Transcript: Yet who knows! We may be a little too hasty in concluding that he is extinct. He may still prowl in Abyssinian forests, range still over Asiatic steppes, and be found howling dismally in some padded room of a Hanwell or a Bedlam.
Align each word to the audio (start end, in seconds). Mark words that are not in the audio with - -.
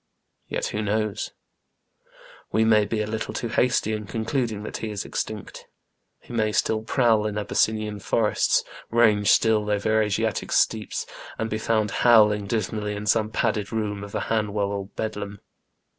Yet 0.47 0.65
who 0.73 0.81
knows! 0.81 1.29
We 2.51 2.65
may 2.65 2.85
be 2.85 3.03
a 3.03 3.05
little 3.05 3.35
too 3.35 3.49
hasty 3.49 3.93
in 3.93 4.07
concluding 4.07 4.63
that 4.63 4.77
he 4.77 4.89
is 4.89 5.05
extinct. 5.05 5.67
He 6.19 6.33
may 6.33 6.53
still 6.53 6.81
prowl 6.81 7.27
in 7.27 7.37
Abyssinian 7.37 7.99
forests, 7.99 8.63
range 8.89 9.29
still 9.29 9.69
over 9.69 10.01
Asiatic 10.01 10.51
steppes, 10.53 11.05
and 11.37 11.51
be 11.51 11.59
found 11.59 11.91
howling 12.01 12.47
dismally 12.47 12.95
in 12.95 13.05
some 13.05 13.29
padded 13.29 13.71
room 13.71 14.03
of 14.03 14.15
a 14.15 14.21
Hanwell 14.21 14.71
or 14.71 14.81
a 14.85 14.85
Bedlam. 14.85 15.39